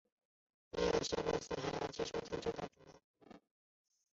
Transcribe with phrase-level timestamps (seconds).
[0.71, 1.49] 也有些小公司
[1.79, 2.83] 还接受特制的订
[3.29, 3.39] 单。